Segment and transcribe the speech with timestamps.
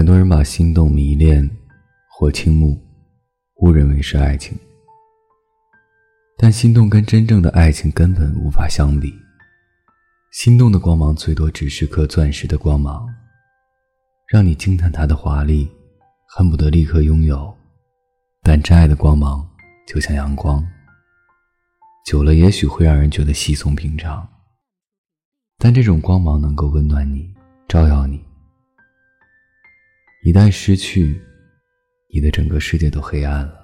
[0.00, 1.46] 很多人把心动、迷恋
[2.08, 2.80] 或倾慕
[3.56, 4.58] 误认为是爱情，
[6.38, 9.12] 但心动跟真正的爱情根本无法相比。
[10.32, 13.06] 心动的光芒最多只是颗钻石的光芒，
[14.26, 15.70] 让你惊叹它的华丽，
[16.28, 17.54] 恨不得立刻拥有。
[18.42, 19.46] 但真爱的光芒
[19.86, 20.66] 就像阳光，
[22.06, 24.26] 久了也许会让人觉得稀松平常，
[25.58, 27.34] 但这种光芒能够温暖你，
[27.68, 28.19] 照耀你。
[30.22, 31.18] 一旦失去，
[32.12, 33.59] 你的整个世界都黑暗了。